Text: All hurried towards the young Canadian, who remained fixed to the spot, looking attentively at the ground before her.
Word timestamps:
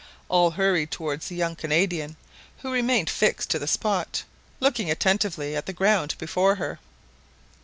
All 0.29 0.49
hurried 0.49 0.89
towards 0.89 1.27
the 1.27 1.35
young 1.35 1.55
Canadian, 1.55 2.15
who 2.63 2.71
remained 2.73 3.07
fixed 3.07 3.51
to 3.51 3.59
the 3.59 3.67
spot, 3.67 4.23
looking 4.59 4.89
attentively 4.89 5.55
at 5.55 5.67
the 5.67 5.73
ground 5.73 6.15
before 6.17 6.55
her. 6.55 6.79